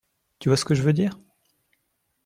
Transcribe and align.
Tu 0.39 0.49
vois 0.49 0.57
ce 0.57 0.65
que 0.65 0.73
je 0.73 0.81
veux 0.81 0.93
dire? 0.93 1.19